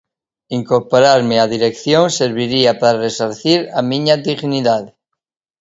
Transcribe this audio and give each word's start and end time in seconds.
Incorporarme 0.59 1.35
á 1.43 1.45
dirección 1.55 2.03
serviría 2.19 2.71
para 2.81 3.01
resarcir 3.07 3.59
a 3.77 3.79
miña 3.91 4.15
dignidade. 4.29 4.91